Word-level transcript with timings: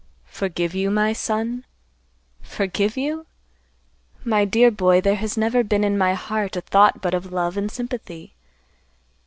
"Forgive 0.31 0.73
you, 0.73 0.89
my 0.89 1.13
son? 1.13 1.63
Forgive 2.41 2.97
you? 2.97 3.27
My 4.25 4.45
dear 4.45 4.71
boy, 4.71 4.99
there 4.99 5.13
has 5.13 5.37
never 5.37 5.63
been 5.63 5.83
in 5.83 5.95
my 5.95 6.15
heart 6.15 6.55
a 6.55 6.61
thought 6.61 7.03
but 7.03 7.13
of 7.13 7.31
love 7.31 7.55
and 7.55 7.69
sympathy. 7.71 8.33